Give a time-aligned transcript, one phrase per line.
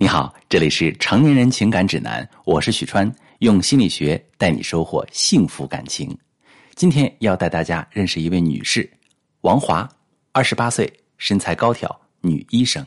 [0.00, 6.16] 你好，这里是成年人情感指南，我是许川，用心理学带你收获幸福感情。
[6.76, 8.88] 今天要带大家认识一位女士，
[9.40, 9.88] 王华，
[10.30, 12.86] 二十八岁，身材高挑，女医生。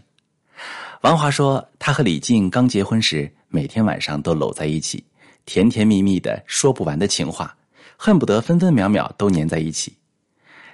[1.02, 5.04] 王华说，她和李静刚结婚时，每天晚上都搂在一起，
[5.46, 7.54] 甜甜蜜蜜的说不完的情话，
[7.98, 9.94] 恨不得分分秒秒都粘在一起。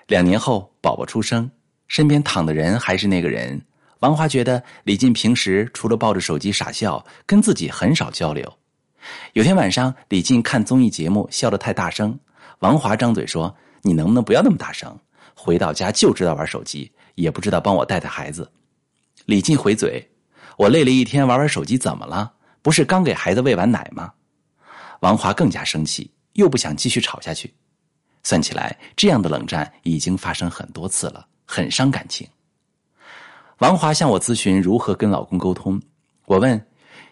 [0.05, 1.49] 两年后，宝宝出生，
[1.87, 3.59] 身边躺的人还是那个人。
[3.99, 8.51] 王华觉得李静平时除了抱着手机傻笑，跟自己很少交流。
[9.33, 12.17] 有天晚上，李静看综艺节目笑得太大声，
[12.59, 14.97] 王华张嘴说：“你能不能不要那么大声？
[15.33, 18.51] 回到家就知道玩手机，也不知道帮我带带孩子。”
[19.25, 20.07] 李静回嘴
[20.57, 22.33] ：“我累了一天玩玩手机怎么了？
[22.61, 24.11] 不是刚给孩子喂完奶吗？”
[25.01, 27.53] 王华更加生气，又不想继续吵下去。
[28.23, 32.27] 算起来，这样的冷战已经发生很多次了，很伤感情。
[33.59, 35.81] 王华向我咨询如何跟老公沟通。
[36.25, 36.67] 我问：“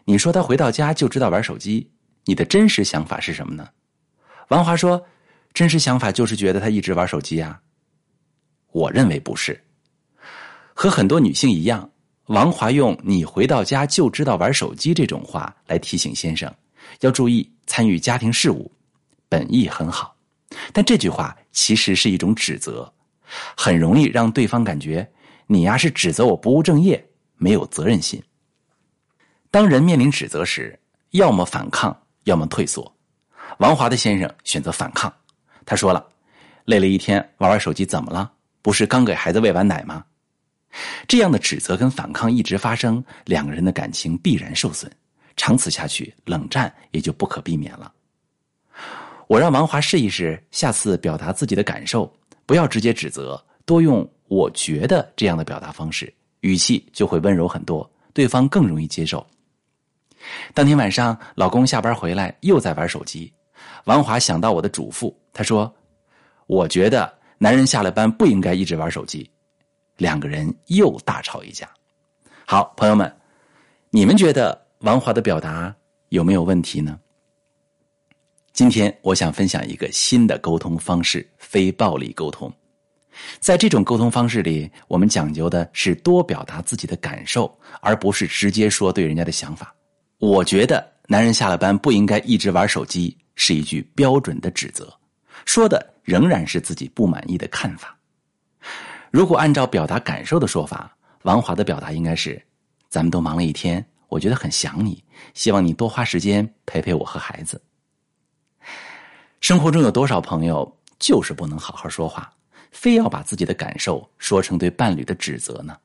[0.06, 1.90] 你说他回到家就知道玩手机，
[2.26, 3.68] 你的真实想法是什么呢？”
[4.50, 5.04] 王华说
[5.54, 7.60] ：“真实想法就是觉得他一直玩手机啊。”
[8.72, 9.60] 我认为不是。
[10.74, 11.90] 和很多女性一样，
[12.28, 16.54] 王华用“你回到家就知道玩手机”这种话来提醒先生
[17.00, 18.72] 要注意参与家庭事务，
[19.28, 20.16] 本意很好，
[20.72, 22.94] 但这句话其实是一种指责，
[23.58, 25.10] 很容易让对方感觉。
[25.48, 27.08] 你呀是指责我不务正业，
[27.38, 28.22] 没有责任心。
[29.52, 30.80] 当人面临指责时，
[31.12, 32.92] 要么反抗，要么退缩。
[33.60, 35.14] 王华的先生选择反抗，
[35.66, 36.06] 他说了
[36.66, 38.32] ：“累了一天玩玩手机怎么了？
[38.62, 40.04] 不是刚给孩子喂完奶吗？”
[41.08, 44.92] 这样的指责跟反抗一直发生，两个人的感情必然受损，
[45.38, 47.94] 长此下去，冷战也就不可避免了。
[49.28, 52.14] 我让王华试一试，下次表达自己的感受，
[52.46, 54.06] 不要直接指责，多用。
[54.28, 59.26] 我觉得这样的表达方式，语气就会温柔很多，对方更容易接受。
[60.54, 63.32] 当天晚上，老公下班回来又在玩手机，
[63.84, 65.72] 王华想到我的嘱咐，他说
[66.48, 69.30] ：“我觉得男人下了班不应该一直玩手机。”
[69.98, 71.70] 两个人又大吵一架。
[72.46, 73.16] 好，朋友们，
[73.92, 75.74] 你们觉得王华的表达
[76.10, 77.00] 有没有问题呢？
[78.52, 82.52] 今天我想分享一个新的沟通方式——非暴力沟通。
[83.40, 89.74] 在这种沟通方式里，我们讲究的是多表达自己的感受，而不是直接说对人家的想法。
[90.18, 94.92] 我觉得男人下了班不应该一直玩手机，是一句标准的指责，
[95.46, 97.98] 说的仍然是自己不满意的看法。
[99.12, 102.42] 如果按照表达感受的说法，王华的表达应该是：
[102.90, 107.62] 咱们都忙了一天，我觉得很想你，希望你多花时间陪陪我和孩子。
[109.42, 112.32] 生活中有多少朋友就是不能好好说话？
[112.72, 115.78] 非要把自己的感受说成对伴侣的指责呢？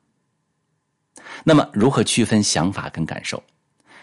[1.45, 3.43] 那么，如何区分想法跟感受？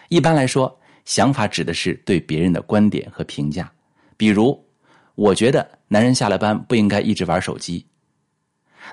[0.08, 3.70] 一般来说，想法指的是对别人的观点和评价，
[4.16, 4.58] 比如，
[5.14, 7.86] 我觉得男人下了班不应该一直玩手机。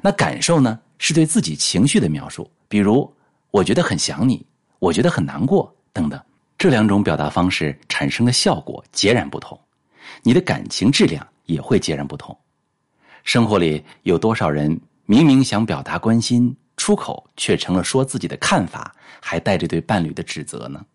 [0.02, 3.12] 那感受呢，是对自己情绪的描述，比如，
[3.52, 4.46] 我觉得很想你，
[4.80, 6.22] 我觉得很难过等等。
[6.58, 9.60] 这两种表达方式产生的效果截然不同，
[10.24, 12.38] 你的感情质量也会截然不同。
[13.26, 20.86] 生活里有多少人明明想表达关心，出口却成了说自己的看法，还带着对伴侣的指责呢？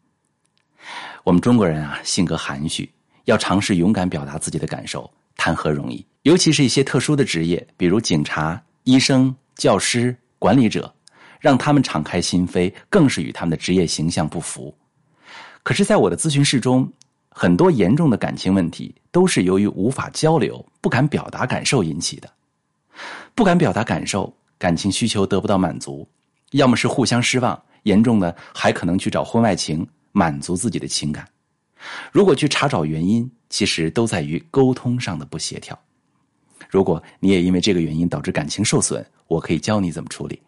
[1.24, 2.88] 我们中国人啊，性格含蓄，
[3.24, 6.06] 要尝试勇敢表达自己的感受，谈何容易？
[6.22, 10.94] 尤其是一些特殊的职业，比如警察、医生、教师、管理者，
[11.41, 14.72] 让他们敞开心扉，更是与他们的职业形象不符。
[15.64, 16.91] 可是，在我的咨询室中，
[17.30, 22.30] 很多严重的感情问题都是由于无法交流、不敢表达感受引起的。
[23.34, 26.06] 不敢表达感受，感情需求得不到满足，
[26.50, 31.26] 要么是互相失望，严重的还可能去找婚外情满足自己的情感。
[32.12, 35.78] 如果去查找原因，其实都在于沟通上的不协调。
[36.68, 40.38] 如果你也因为这个原因导致感情受损，我可以教你怎么处理。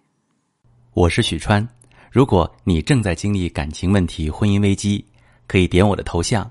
[0.92, 1.66] 我是许川，
[2.10, 5.04] 如果你正在经历感情问题、婚姻危机，
[5.46, 6.50] 可以点我的头像。